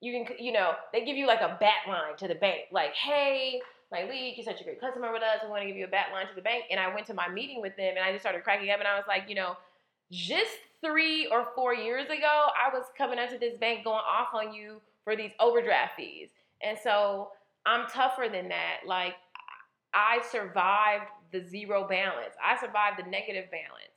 you 0.00 0.12
can, 0.12 0.36
you 0.38 0.52
know, 0.52 0.72
they 0.92 1.04
give 1.04 1.16
you 1.16 1.26
like 1.26 1.40
a 1.40 1.56
bat 1.60 1.88
line 1.88 2.16
to 2.18 2.28
the 2.28 2.34
bank. 2.34 2.62
Like, 2.70 2.94
hey, 2.94 3.60
like, 3.90 4.08
Lee, 4.10 4.34
you're 4.36 4.44
such 4.44 4.60
a 4.60 4.64
great 4.64 4.80
customer 4.80 5.12
with 5.12 5.22
us. 5.22 5.40
We 5.42 5.50
want 5.50 5.62
to 5.62 5.68
give 5.68 5.76
you 5.76 5.84
a 5.84 5.88
bat 5.88 6.06
line 6.12 6.26
to 6.26 6.34
the 6.34 6.42
bank. 6.42 6.64
And 6.70 6.80
I 6.80 6.92
went 6.92 7.06
to 7.06 7.14
my 7.14 7.28
meeting 7.28 7.62
with 7.62 7.76
them 7.76 7.94
and 7.96 8.04
I 8.04 8.10
just 8.12 8.22
started 8.22 8.44
cracking 8.44 8.70
up 8.70 8.78
and 8.78 8.88
I 8.88 8.96
was 8.96 9.04
like, 9.08 9.24
you 9.28 9.34
know, 9.34 9.56
just 10.10 10.50
three 10.84 11.26
or 11.28 11.48
four 11.54 11.74
years 11.74 12.06
ago, 12.06 12.48
I 12.54 12.72
was 12.72 12.84
coming 12.96 13.18
into 13.18 13.38
this 13.38 13.56
bank 13.58 13.84
going 13.84 14.02
off 14.06 14.28
on 14.34 14.52
you 14.52 14.80
for 15.04 15.16
these 15.16 15.30
overdraft 15.40 15.96
fees. 15.96 16.28
And 16.62 16.76
so 16.82 17.30
I'm 17.66 17.86
tougher 17.88 18.28
than 18.30 18.48
that. 18.48 18.86
Like, 18.86 19.14
I 19.92 20.20
survived 20.30 21.10
the 21.32 21.46
zero 21.46 21.86
balance. 21.88 22.34
I 22.42 22.58
survived 22.60 22.98
the 22.98 23.10
negative 23.10 23.50
balance. 23.50 23.96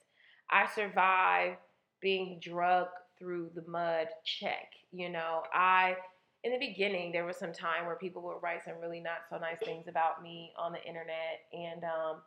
I 0.49 0.67
survived 0.73 1.57
being 2.01 2.39
drugged 2.41 2.89
through 3.19 3.51
the 3.53 3.63
mud 3.67 4.07
check. 4.23 4.71
You 4.91 5.09
know, 5.09 5.43
I 5.53 5.95
in 6.43 6.53
the 6.53 6.57
beginning 6.57 7.11
there 7.11 7.25
was 7.25 7.37
some 7.37 7.51
time 7.51 7.85
where 7.85 7.97
people 7.97 8.21
would 8.23 8.41
write 8.41 8.63
some 8.63 8.79
really 8.81 9.01
not 9.01 9.27
so 9.29 9.37
nice 9.37 9.59
things 9.59 9.87
about 9.89 10.23
me 10.23 10.53
on 10.57 10.71
the 10.71 10.81
internet 10.83 11.41
and 11.51 11.83
um 11.83 12.21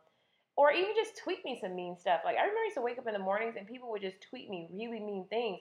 or 0.55 0.71
even 0.71 0.91
just 0.95 1.17
tweet 1.17 1.43
me 1.43 1.57
some 1.59 1.75
mean 1.75 1.97
stuff. 1.97 2.21
Like 2.23 2.37
I 2.37 2.41
remember 2.41 2.59
I 2.59 2.65
used 2.65 2.77
to 2.77 2.83
wake 2.83 2.99
up 2.99 3.07
in 3.07 3.13
the 3.13 3.19
mornings 3.19 3.55
and 3.57 3.67
people 3.67 3.89
would 3.89 4.01
just 4.01 4.21
tweet 4.21 4.49
me 4.49 4.69
really 4.71 4.99
mean 4.99 5.25
things. 5.29 5.59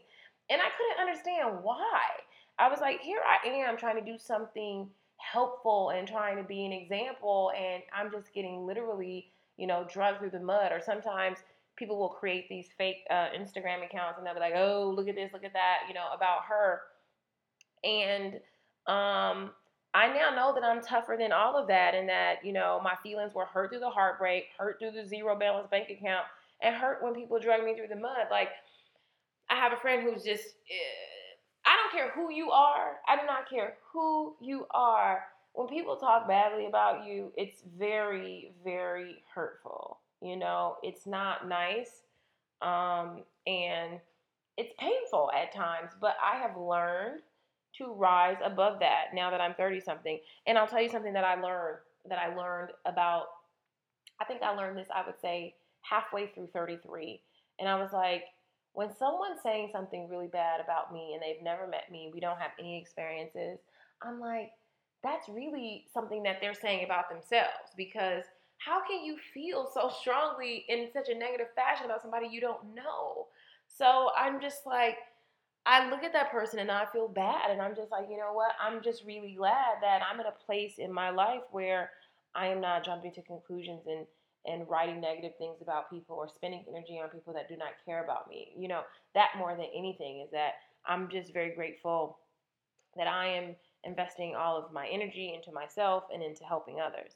And 0.51 0.61
I 0.61 0.69
couldn't 0.77 1.09
understand 1.09 1.65
why. 1.65 2.03
I 2.59 2.69
was 2.69 2.81
like, 2.81 3.01
here 3.01 3.21
I 3.27 3.49
am 3.49 3.79
trying 3.79 3.97
to 3.97 4.05
do 4.05 4.19
something 4.19 4.89
helpful 5.33 5.91
and 5.91 6.07
trying 6.07 6.37
to 6.37 6.43
be 6.43 6.65
an 6.67 6.73
example 6.73 7.53
and 7.57 7.83
I'm 7.95 8.11
just 8.11 8.33
getting 8.35 8.67
literally, 8.67 9.29
you 9.57 9.67
know, 9.67 9.87
drugged 9.91 10.19
through 10.19 10.31
the 10.31 10.41
mud 10.41 10.73
or 10.73 10.81
sometimes 10.85 11.39
people 11.77 11.99
will 11.99 12.09
create 12.09 12.49
these 12.49 12.69
fake 12.77 13.05
uh, 13.11 13.29
Instagram 13.37 13.85
accounts 13.85 14.19
and 14.19 14.27
they'll 14.27 14.35
be 14.35 14.41
like, 14.41 14.55
"Oh, 14.57 14.93
look 14.95 15.09
at 15.09 15.15
this, 15.15 15.33
look 15.33 15.45
at 15.45 15.53
that," 15.53 15.81
you 15.89 15.95
know, 15.95 16.07
about 16.15 16.45
her. 16.49 16.81
And 17.85 18.35
um, 18.87 19.51
I 19.95 20.09
now 20.09 20.31
know 20.35 20.55
that 20.55 20.65
I'm 20.65 20.83
tougher 20.83 21.17
than 21.19 21.33
all 21.33 21.57
of 21.57 21.69
that, 21.69 21.95
and 21.95 22.09
that 22.09 22.45
you 22.45 22.53
know 22.53 22.81
my 22.83 22.95
feelings 23.03 23.35
were 23.35 23.47
hurt 23.47 23.71
through 23.71 23.81
the 23.81 23.91
heartbreak, 23.91 24.45
hurt 24.59 24.79
through 24.79 24.93
the 24.93 25.07
zero 25.07 25.39
balance 25.39 25.69
bank 25.71 25.89
account, 25.91 26.27
and 26.63 26.75
hurt 26.75 27.03
when 27.03 27.15
people 27.15 27.39
drug 27.39 27.65
me 27.65 27.75
through 27.75 27.89
the 27.89 28.01
mud. 28.01 28.27
Like 28.31 28.49
I 29.51 29.57
have 29.57 29.73
a 29.73 29.77
friend 29.77 30.03
who's 30.03 30.23
just. 30.23 30.45
Don't 30.45 31.12
care 31.93 32.11
who 32.15 32.33
you 32.33 32.51
are. 32.51 32.97
I 33.07 33.17
do 33.17 33.27
not 33.27 33.49
care 33.49 33.75
who 33.93 34.35
you 34.41 34.67
are. 34.73 35.25
When 35.55 35.69
people 35.69 35.97
talk 35.97 36.27
badly 36.27 36.67
about 36.67 37.05
you, 37.07 37.33
it's 37.37 37.63
very, 37.79 38.53
very 38.65 39.23
hurtful. 39.35 39.99
You 40.21 40.37
know, 40.37 40.77
it's 40.83 41.07
not 41.07 41.49
nice. 41.49 42.03
Um, 42.63 43.25
and 43.47 44.01
it's 44.57 44.73
painful 44.79 45.31
at 45.35 45.53
times, 45.53 45.93
but 46.01 46.17
I 46.23 46.39
have 46.39 46.57
learned 46.57 47.21
to 47.79 47.93
rise 47.93 48.37
above 48.45 48.81
that 48.81 49.07
now 49.15 49.31
that 49.31 49.41
I'm 49.41 49.55
30 49.55 49.81
something. 49.81 50.19
And 50.47 50.59
I'll 50.59 50.67
tell 50.67 50.83
you 50.83 50.91
something 50.91 51.15
that 51.15 51.25
I 51.25 51.41
learned 51.41 51.79
that 52.09 52.19
I 52.19 52.35
learned 52.35 52.71
about 52.85 53.27
I 54.21 54.25
think 54.25 54.43
I 54.43 54.55
learned 54.55 54.79
this 54.79 54.89
I 54.95 55.05
would 55.05 55.21
say 55.21 55.55
halfway 55.81 56.29
through 56.29 56.49
33. 56.53 57.21
And 57.59 57.69
I 57.69 57.81
was 57.81 57.93
like, 57.93 58.25
when 58.75 58.95
someone's 58.97 59.43
saying 59.43 59.71
something 59.73 60.09
really 60.09 60.29
bad 60.29 60.61
about 60.61 60.93
me 60.93 61.13
and 61.13 61.23
they've 61.23 61.43
never 61.43 61.67
met 61.67 61.91
me, 61.91 62.11
we 62.13 62.21
don't 62.21 62.39
have 62.39 62.53
any 62.59 62.81
experiences, 62.81 63.59
I'm 64.03 64.19
like, 64.19 64.51
that's 65.03 65.29
really 65.29 65.87
something 65.93 66.23
that 66.23 66.39
they're 66.41 66.55
saying 66.55 66.85
about 66.85 67.11
themselves 67.11 67.75
because 67.77 68.25
how 68.59 68.81
can 68.87 69.05
you 69.05 69.17
feel 69.35 69.69
so 69.73 69.91
strongly 70.01 70.65
in 70.69 70.89
such 70.93 71.09
a 71.09 71.19
negative 71.19 71.49
fashion 71.57 71.87
about 71.87 72.03
somebody 72.03 72.29
you 72.31 72.41
don't 72.41 72.75
know? 72.75 73.27
So 73.67 74.11
I'm 74.17 74.41
just 74.41 74.65
like, 74.65 74.97
I 75.67 75.91
look 75.91 76.05
at 76.05 76.13
that 76.13 76.31
person 76.31 76.59
and 76.59 76.71
I 76.71 76.87
feel 76.93 77.09
bad. 77.09 77.51
And 77.51 77.61
I'm 77.61 77.75
just 77.75 77.91
like, 77.91 78.07
you 78.11 78.17
know 78.17 78.33
what? 78.33 78.53
I'm 78.61 78.83
just 78.83 79.05
really 79.05 79.35
glad 79.37 79.81
that 79.81 80.01
I'm 80.03 80.21
in 80.21 80.27
a 80.27 80.45
place 80.47 80.75
in 80.79 80.93
my 80.93 81.11
life 81.11 81.43
where 81.51 81.91
I 82.35 82.47
am 82.49 82.61
not 82.61 82.85
jumping 82.85 83.13
to 83.13 83.23
conclusions 83.23 83.83
and, 83.87 84.07
and 84.47 84.69
writing 84.69 85.01
negative 85.01 85.33
things 85.39 85.63
about 85.63 85.91
people 85.91 86.17
or 86.17 86.29
spending 86.29 86.65
energy 86.69 87.01
on 87.03 87.09
people 87.09 87.33
that 87.33 87.49
do 87.49 87.57
not 87.57 87.71
care 87.85 88.05
about 88.05 88.29
me. 88.29 88.49
You 88.57 88.69
know, 88.69 88.83
that 89.15 89.31
more 89.39 89.55
than 89.57 89.67
anything 89.75 90.21
is 90.21 90.31
that 90.33 90.55
I'm 90.87 91.09
just 91.09 91.33
very 91.33 91.55
grateful 91.55 92.19
that 92.97 93.07
I 93.07 93.29
am 93.29 93.57
investing 93.85 94.35
all 94.35 94.57
of 94.57 94.73
my 94.73 94.89
energy 94.89 95.33
into 95.35 95.53
myself 95.53 96.05
and 96.13 96.23
into 96.23 96.45
helping 96.45 96.81
others. 96.81 97.13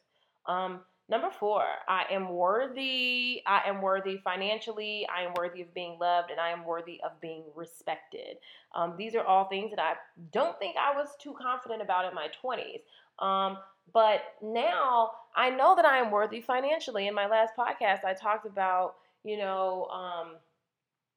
Um, 0.47 0.80
Number 1.09 1.30
four, 1.30 1.62
I 1.88 2.04
am 2.11 2.30
worthy. 2.30 3.40
I 3.47 3.62
am 3.66 3.80
worthy 3.80 4.18
financially. 4.25 5.06
I 5.06 5.23
am 5.23 5.35
worthy 5.37 5.62
of 5.62 5.73
being 5.73 5.99
loved, 6.00 6.33
and 6.33 6.40
I 6.40 6.50
am 6.50 6.64
worthy 6.64 7.00
of 7.04 7.21
being 7.21 7.45
respected. 7.54 8.38
Um, 8.75 8.95
these 8.99 9.14
are 9.14 9.25
all 9.25 9.45
things 9.49 9.71
that 9.71 9.78
I 9.78 9.92
don't 10.33 10.59
think 10.59 10.76
I 10.76 10.97
was 10.97 11.11
too 11.21 11.37
confident 11.40 11.80
about 11.80 12.06
in 12.06 12.14
my 12.14 12.28
20s. 12.42 12.80
Um, 13.25 13.59
but 13.92 14.35
now 14.42 15.12
I 15.37 15.50
know 15.50 15.76
that 15.76 15.85
I 15.85 15.99
am 15.99 16.11
worthy 16.11 16.40
financially. 16.40 17.09
In 17.09 17.14
my 17.14 17.26
last 17.26 17.52
podcast, 17.59 18.05
I 18.05 18.14
talked 18.14 18.47
about, 18.47 18.95
you 19.25 19.37
know, 19.37 19.87
um, 19.87 20.37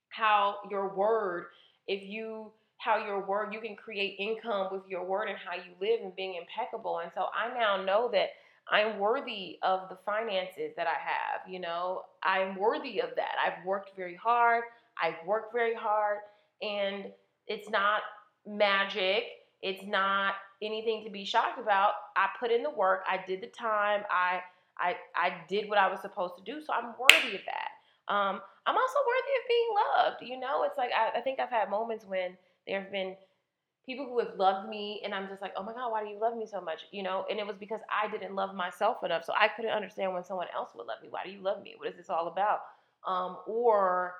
how 0.10 0.58
your 0.70 0.94
word, 0.96 1.46
if 1.88 2.04
you 2.04 2.52
how 2.78 2.98
your 3.06 3.26
word 3.28 3.54
you 3.54 3.60
can 3.60 3.76
create 3.76 4.16
income 4.20 4.70
with 4.72 4.84
your 4.88 5.04
word 5.04 5.28
and 5.28 5.38
how 5.38 5.54
you 5.56 5.72
live 5.82 6.00
and 6.02 6.16
being 6.16 6.36
impeccable 6.36 7.00
and 7.00 7.12
so 7.14 7.26
i 7.36 7.54
now 7.54 7.84
know 7.84 8.10
that 8.10 8.30
I'm 8.72 9.00
worthy 9.00 9.58
of 9.64 9.90
the 9.90 9.98
finances 10.06 10.74
that 10.78 10.88
I 10.88 10.94
have. 10.94 11.52
You 11.52 11.60
know, 11.60 12.04
I'm 12.24 12.56
worthy 12.56 13.02
of 13.02 13.10
that. 13.16 13.36
I've 13.44 13.66
worked 13.66 13.96
very 13.96 14.16
hard. 14.16 14.64
I've 15.02 15.16
worked 15.26 15.54
very 15.54 15.74
hard, 15.74 16.20
and 16.62 17.06
it's 17.48 17.70
not 17.70 18.02
magic. 18.46 19.24
It's 19.62 19.84
not 19.86 20.36
anything 20.62 21.04
to 21.06 21.10
be 21.10 21.26
shocked 21.26 21.60
about. 21.60 21.94
I 22.16 22.28
put 22.40 22.52
in 22.52 22.64
the 22.64 22.70
work. 22.70 23.04
I 23.10 23.24
did 23.26 23.42
the 23.42 23.48
time. 23.48 24.02
I 24.12 24.42
I 24.78 24.96
I 25.16 25.34
did 25.48 25.70
what 25.70 25.78
I 25.78 25.90
was 25.90 26.02
supposed 26.02 26.36
to 26.38 26.44
do. 26.44 26.62
So 26.62 26.74
I'm 26.74 26.94
worthy 27.00 27.36
of 27.36 27.42
that. 27.46 28.14
Um, 28.14 28.42
I'm 28.66 28.76
also 28.76 29.00
worthy 29.08 29.34
of 29.38 29.48
being 29.48 29.70
loved. 29.76 30.18
You 30.24 30.40
know, 30.40 30.64
it's 30.64 30.78
like 30.78 30.92
I, 30.92 31.20
I 31.20 31.22
think 31.22 31.40
I've 31.40 31.50
had 31.50 31.70
moments 31.70 32.06
when 32.06 32.38
there 32.68 32.82
have 32.82 32.92
been 32.92 33.16
people 33.86 34.06
who 34.06 34.20
have 34.20 34.38
loved 34.38 34.70
me 34.70 35.02
and 35.04 35.16
I'm 35.16 35.28
just 35.28 35.42
like, 35.42 35.54
oh 35.58 35.64
my 35.64 35.74
God, 35.74 35.92
why 35.92 36.04
do 36.04 36.10
you 36.10 36.20
love 36.20 36.38
me 36.38 36.46
so 36.46 36.62
much? 36.62 36.82
You 36.92 37.02
know, 37.02 37.26
and 37.30 37.40
it 37.40 37.48
was 37.48 37.56
because 37.60 37.80
I 37.90 38.10
didn't 38.10 38.36
love 38.36 38.54
myself 38.56 38.98
enough. 39.04 39.26
So 39.26 39.34
I 39.40 39.48
couldn't 39.48 39.72
understand 39.72 40.14
when 40.14 40.24
someone 40.24 40.48
else 40.56 40.70
would 40.76 40.86
love 40.86 41.02
me. 41.02 41.08
Why 41.10 41.24
do 41.24 41.32
you 41.32 41.42
love 41.42 41.64
me? 41.64 41.74
What 41.78 41.90
is 41.90 41.96
this 41.96 42.10
all 42.10 42.28
about? 42.28 42.60
Um, 43.08 43.38
or 43.48 44.14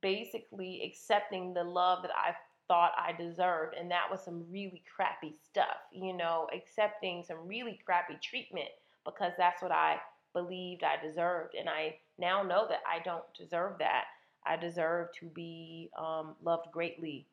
basically 0.00 0.82
accepting 0.84 1.54
the 1.54 1.62
love 1.62 2.02
that 2.02 2.10
I 2.10 2.34
thought 2.68 2.92
I 2.98 3.12
deserved. 3.12 3.74
And 3.78 3.90
that 3.90 4.10
was 4.10 4.22
some 4.22 4.44
really 4.50 4.82
crappy 4.94 5.34
stuff, 5.44 5.76
you 5.92 6.16
know, 6.16 6.48
accepting 6.54 7.24
some 7.26 7.46
really 7.46 7.80
crappy 7.84 8.18
treatment 8.22 8.68
because 9.04 9.32
that's 9.38 9.62
what 9.62 9.72
I 9.72 9.98
believed 10.34 10.84
I 10.84 11.04
deserved. 11.04 11.54
And 11.58 11.68
I 11.68 11.96
now 12.18 12.42
know 12.42 12.66
that 12.68 12.80
I 12.90 13.02
don't 13.04 13.24
deserve 13.36 13.78
that. 13.78 14.04
I 14.46 14.56
deserve 14.56 15.08
to 15.20 15.26
be 15.26 15.90
um, 15.98 16.36
loved 16.42 16.70
greatly 16.72 17.26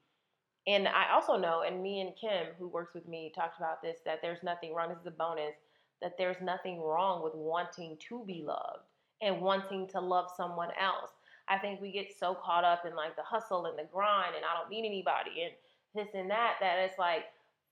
and 0.68 0.88
I 0.88 1.12
also 1.14 1.38
know, 1.38 1.64
and 1.64 1.82
me 1.82 2.02
and 2.02 2.16
Kim, 2.16 2.48
who 2.60 2.68
works 2.68 2.94
with 2.94 3.08
me, 3.08 3.32
talked 3.36 3.58
about 3.58 3.82
this 3.82 3.98
that 4.06 4.22
there's 4.22 4.44
nothing 4.44 4.74
wrong. 4.74 4.90
This 4.90 5.00
is 5.00 5.08
a 5.08 5.12
bonus 5.12 5.56
that 6.02 6.18
there's 6.18 6.40
nothing 6.42 6.82
wrong 6.82 7.24
with 7.24 7.34
wanting 7.34 7.98
to 8.10 8.24
be 8.26 8.44
loved 8.46 8.86
and 9.22 9.42
wanting 9.42 9.88
to 9.90 10.00
love 10.00 10.30
someone 10.36 10.70
else. 10.80 11.12
I 11.52 11.58
think 11.58 11.82
we 11.82 11.92
get 11.92 12.18
so 12.18 12.34
caught 12.34 12.64
up 12.64 12.86
in 12.86 12.96
like 12.96 13.16
the 13.16 13.24
hustle 13.24 13.66
and 13.66 13.78
the 13.78 13.88
grind, 13.92 14.36
and 14.36 14.46
I 14.46 14.60
don't 14.60 14.70
need 14.70 14.86
anybody, 14.86 15.44
and 15.44 15.54
this 15.94 16.14
and 16.14 16.30
that, 16.30 16.56
that 16.62 16.80
it's 16.80 16.98
like 16.98 17.26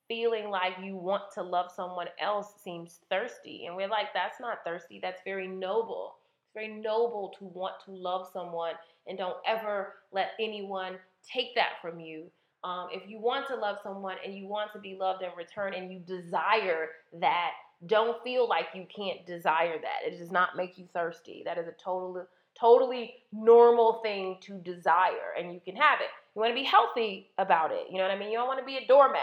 feeling 0.08 0.50
like 0.50 0.74
you 0.84 0.96
want 0.96 1.24
to 1.36 1.44
love 1.44 1.72
someone 1.74 2.08
else 2.20 2.54
seems 2.62 3.00
thirsty. 3.10 3.66
And 3.68 3.76
we're 3.76 3.88
like, 3.88 4.08
that's 4.14 4.40
not 4.40 4.66
thirsty, 4.66 5.00
that's 5.02 5.22
very 5.24 5.48
noble. 5.48 6.16
It's 6.46 6.54
very 6.54 6.68
noble 6.68 7.32
to 7.40 7.46
want 7.46 7.76
to 7.86 7.92
love 7.92 8.28
someone, 8.32 8.74
and 9.08 9.18
don't 9.18 9.38
ever 9.48 9.96
let 10.12 10.32
anyone 10.40 10.98
take 11.34 11.56
that 11.56 11.74
from 11.82 12.00
you 12.00 12.32
um, 12.64 12.88
if 12.92 13.10
you 13.10 13.20
want 13.20 13.48
to 13.48 13.56
love 13.56 13.78
someone 13.82 14.18
and 14.24 14.36
you 14.36 14.48
want 14.48 14.74
to 14.74 14.80
be 14.80 14.98
loved 15.00 15.24
in 15.24 15.30
return 15.38 15.74
and 15.74 15.92
you 15.92 16.00
desire 16.00 16.90
that, 17.20 17.52
don't 17.86 18.22
feel 18.24 18.48
like 18.50 18.68
you 18.74 18.86
can't 18.94 19.26
desire 19.26 19.78
that. 19.80 20.06
It 20.06 20.20
does 20.20 20.32
not 20.32 20.58
make 20.58 20.78
you 20.78 20.86
thirsty. 20.94 21.42
That 21.46 21.58
is 21.58 21.68
a 21.68 21.72
total, 21.72 22.26
totally 22.60 23.16
normal 23.32 24.02
thing 24.04 24.38
to 24.42 24.60
desire, 24.60 25.34
and 25.38 25.54
you 25.54 25.60
can 25.64 25.76
have 25.76 26.00
it. 26.02 26.08
You 26.36 26.42
want 26.42 26.52
to 26.52 26.56
be 26.56 26.64
healthy 26.64 27.30
about 27.38 27.72
it. 27.72 27.88
You 27.90 27.98
know 27.98 28.04
what 28.04 28.12
I 28.12 28.18
mean? 28.18 28.32
You 28.32 28.38
don't 28.38 28.48
want 28.48 28.60
to 28.60 28.66
be 28.66 28.78
a 28.78 28.88
doormat. 28.88 29.22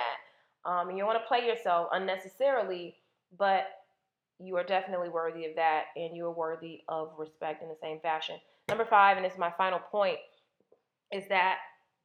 Um, 0.64 0.90
you 0.90 0.98
don't 0.98 1.06
want 1.06 1.22
to 1.22 1.28
play 1.28 1.46
yourself 1.46 1.88
unnecessarily, 1.92 2.96
but 3.38 3.64
you 4.38 4.56
are 4.56 4.64
definitely 4.64 5.08
worthy 5.08 5.46
of 5.46 5.56
that, 5.56 5.84
and 5.96 6.16
you 6.16 6.26
are 6.26 6.32
worthy 6.32 6.80
of 6.88 7.12
respect 7.18 7.62
in 7.62 7.68
the 7.68 7.76
same 7.80 8.00
fashion. 8.00 8.36
Number 8.68 8.84
five, 8.84 9.16
and 9.16 9.24
it's 9.24 9.38
my 9.38 9.52
final 9.56 9.78
point, 9.78 10.18
is 11.12 11.24
that 11.28 11.58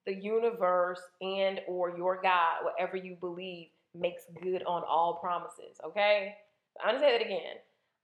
the 0.06 0.14
universe 0.14 1.02
and 1.22 1.62
or 1.68 1.96
your 1.98 2.22
God, 2.22 2.64
whatever 2.64 2.98
you 2.98 3.16
believe, 3.20 3.68
makes 3.96 4.24
good 4.42 4.64
on 4.64 4.84
all 4.88 5.16
promises. 5.16 5.80
Okay? 5.86 6.36
I'm 6.84 6.96
gonna 6.96 7.06
say 7.06 7.12
that 7.18 7.26
again. 7.26 7.58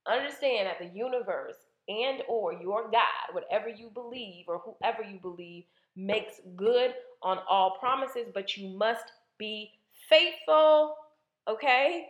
Understand 0.06 0.68
that 0.68 0.80
the 0.80 0.98
universe 0.98 1.56
and 1.88 2.22
or 2.28 2.54
your 2.54 2.90
God, 2.92 3.34
whatever 3.34 3.70
you 3.70 3.90
believe 3.94 4.46
or 4.48 4.60
whoever 4.60 5.04
you 5.04 5.20
believe, 5.20 5.64
makes 5.96 6.42
good 6.56 6.94
on 7.22 7.40
all 7.50 7.78
promises, 7.80 8.28
but 8.34 8.58
you 8.58 8.70
must 8.78 9.06
be 9.38 9.72
faithful. 10.10 10.96
Okay? 11.48 12.08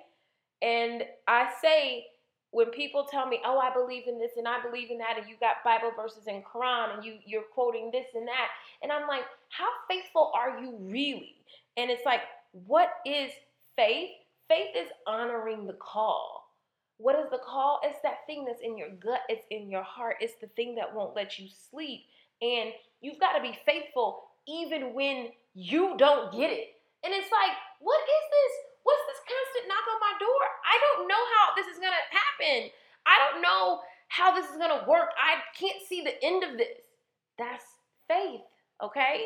And 0.62 1.03
I 1.27 1.51
say 1.62 2.07
when 2.51 2.67
people 2.67 3.05
tell 3.05 3.27
me, 3.27 3.39
"Oh, 3.46 3.60
I 3.60 3.74
believe 3.74 4.07
in 4.07 4.17
this 4.19 4.31
and 4.38 4.48
I 4.48 4.62
believe 4.62 4.89
in 4.91 4.98
that," 5.00 5.17
and 5.17 5.29
you 5.29 5.36
got 5.39 5.63
Bible 5.63 5.91
verses 5.96 6.27
and 6.27 6.43
Quran 6.43 6.96
and 6.96 7.05
you 7.05 7.19
you're 7.25 7.43
quoting 7.43 7.91
this 7.91 8.07
and 8.15 8.27
that, 8.27 8.50
and 8.81 8.91
I'm 8.91 9.07
like, 9.07 9.24
"How 9.50 9.69
faithful 9.88 10.31
are 10.34 10.60
you 10.60 10.75
really?" 10.79 11.36
And 11.77 11.91
it's 11.91 12.05
like, 12.05 12.22
what 12.65 12.89
is 13.05 13.31
faith? 13.75 14.10
Faith 14.50 14.75
is 14.75 14.89
honoring 15.05 15.67
the 15.67 15.74
call. 15.74 16.37
What 16.98 17.20
is 17.20 17.30
the 17.30 17.38
call? 17.38 17.80
It's 17.84 18.01
that 18.04 18.25
thing 18.25 18.46
that's 18.46 18.62
in 18.62 18.77
your 18.77 18.89
gut, 18.89 19.22
it's 19.30 19.46
in 19.51 19.70
your 19.70 19.84
heart, 19.84 20.18
it's 20.20 20.39
the 20.42 20.48
thing 20.56 20.75
that 20.75 20.94
won't 20.94 21.16
let 21.16 21.38
you 21.38 21.48
sleep. 21.48 22.01
And 22.42 22.72
you've 23.01 23.20
got 23.20 23.34
to 23.34 23.42
be 23.42 23.58
faithful 23.66 24.24
even 24.48 24.94
when 24.94 25.30
you 25.54 25.96
don't 25.98 26.32
get 26.32 26.51
it. 26.51 26.77
And 27.04 27.13
it's 27.13 27.32
like, 27.32 27.56
what 27.80 28.00
is 28.01 28.25
this? 28.32 28.54
What's 28.84 29.04
this 29.08 29.22
constant 29.27 29.68
knock 29.68 29.86
on 29.86 30.00
my 30.00 30.16
door? 30.20 30.44
I 30.66 30.75
don't 30.80 31.08
know 31.08 31.24
how 31.36 31.56
this 31.56 31.68
is 31.68 31.80
going 31.80 31.94
to 31.94 32.06
happen. 32.16 32.72
I 33.06 33.16
don't 33.20 33.42
know 33.42 33.82
how 34.08 34.34
this 34.34 34.50
is 34.50 34.58
going 34.58 34.72
to 34.72 34.89
work. 34.89 35.10
I 35.18 35.42
can't 35.58 35.82
see 35.88 36.01
the 36.01 36.16
end 36.24 36.44
of 36.44 36.58
this. 36.58 36.68
That's 37.38 37.66
faith, 38.08 38.42
okay? 38.82 39.24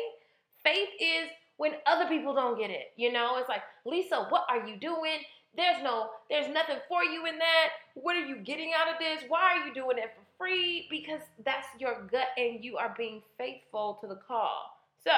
Faith 0.64 0.88
is 1.00 1.30
when 1.56 1.72
other 1.86 2.08
people 2.08 2.34
don't 2.34 2.58
get 2.58 2.70
it. 2.70 2.92
You 2.96 3.12
know, 3.12 3.38
it's 3.38 3.48
like, 3.48 3.62
Lisa, 3.86 4.26
what 4.28 4.44
are 4.48 4.66
you 4.66 4.76
doing? 4.76 5.22
There's 5.54 5.82
no, 5.82 6.08
there's 6.30 6.48
nothing 6.48 6.78
for 6.88 7.04
you 7.04 7.26
in 7.26 7.38
that. 7.38 7.68
What 7.94 8.16
are 8.16 8.24
you 8.24 8.36
getting 8.36 8.72
out 8.74 8.88
of 8.92 8.98
this? 8.98 9.22
Why 9.28 9.42
are 9.42 9.66
you 9.66 9.74
doing 9.74 9.98
it 9.98 10.12
for 10.16 10.24
free? 10.38 10.86
Because 10.90 11.20
that's 11.44 11.66
your 11.78 12.08
gut 12.10 12.28
and 12.38 12.64
you 12.64 12.78
are 12.78 12.94
being 12.96 13.22
faithful 13.36 13.98
to 14.00 14.06
the 14.06 14.16
call. 14.26 14.70
So 15.04 15.12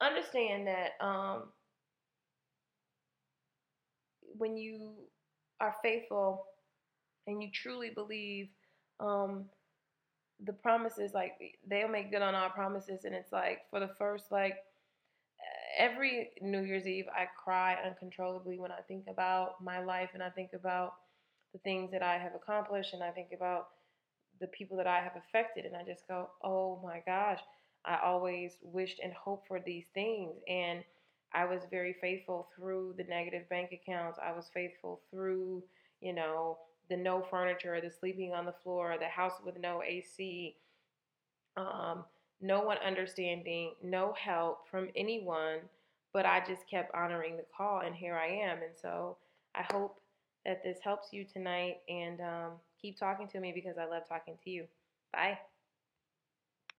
understand 0.00 0.66
that 0.66 0.92
um, 1.04 1.44
when 4.38 4.56
you 4.56 4.92
are 5.60 5.76
faithful 5.82 6.46
and 7.26 7.42
you 7.42 7.50
truly 7.52 7.90
believe 7.90 8.48
um, 9.00 9.44
the 10.44 10.52
promises, 10.52 11.12
like 11.14 11.58
they'll 11.68 11.88
make 11.88 12.10
good 12.10 12.22
on 12.22 12.34
our 12.34 12.50
promises, 12.50 13.04
and 13.04 13.14
it's 13.14 13.32
like 13.32 13.60
for 13.70 13.80
the 13.80 13.90
first 13.98 14.32
like 14.32 14.56
every 15.76 16.30
New 16.40 16.62
Year's 16.62 16.86
Eve, 16.86 17.06
I 17.14 17.26
cry 17.42 17.76
uncontrollably 17.84 18.58
when 18.58 18.72
I 18.72 18.80
think 18.88 19.04
about 19.08 19.62
my 19.62 19.82
life 19.82 20.10
and 20.14 20.22
I 20.22 20.30
think 20.30 20.50
about 20.54 20.94
the 21.52 21.58
things 21.60 21.90
that 21.92 22.02
I 22.02 22.18
have 22.18 22.34
accomplished 22.34 22.94
and 22.94 23.02
I 23.02 23.10
think 23.10 23.28
about 23.34 23.68
the 24.40 24.46
people 24.48 24.76
that 24.78 24.86
I 24.86 25.00
have 25.00 25.12
affected. 25.16 25.64
And 25.64 25.76
I 25.76 25.84
just 25.84 26.06
go, 26.08 26.30
oh 26.42 26.80
my 26.82 27.02
gosh, 27.06 27.40
I 27.84 27.98
always 28.02 28.56
wished 28.62 29.00
and 29.02 29.12
hoped 29.12 29.48
for 29.48 29.60
these 29.60 29.86
things. 29.94 30.36
And 30.48 30.84
I 31.34 31.44
was 31.44 31.62
very 31.70 31.94
faithful 32.00 32.48
through 32.56 32.94
the 32.96 33.04
negative 33.04 33.48
bank 33.48 33.72
accounts. 33.72 34.18
I 34.22 34.32
was 34.32 34.50
faithful 34.52 35.00
through, 35.10 35.62
you 36.00 36.12
know, 36.12 36.58
the 36.90 36.96
no 36.96 37.22
furniture, 37.22 37.80
the 37.80 37.90
sleeping 37.90 38.32
on 38.32 38.44
the 38.44 38.54
floor, 38.62 38.96
the 38.98 39.08
house 39.08 39.40
with 39.44 39.58
no 39.58 39.82
AC. 39.82 40.56
Um, 41.56 42.04
no 42.42 42.60
one 42.62 42.78
understanding, 42.84 43.72
no 43.82 44.14
help 44.14 44.68
from 44.68 44.88
anyone, 44.96 45.60
but 46.12 46.26
I 46.26 46.42
just 46.46 46.68
kept 46.68 46.94
honoring 46.94 47.36
the 47.36 47.44
call, 47.56 47.80
and 47.80 47.94
here 47.94 48.16
I 48.16 48.26
am. 48.26 48.58
And 48.58 48.74
so 48.80 49.16
I 49.54 49.62
hope 49.72 50.00
that 50.44 50.62
this 50.62 50.78
helps 50.82 51.12
you 51.12 51.24
tonight, 51.24 51.78
and 51.88 52.20
um, 52.20 52.50
keep 52.80 52.98
talking 52.98 53.28
to 53.28 53.40
me 53.40 53.52
because 53.54 53.78
I 53.78 53.86
love 53.86 54.08
talking 54.08 54.34
to 54.44 54.50
you. 54.50 54.64
Bye. 55.12 55.38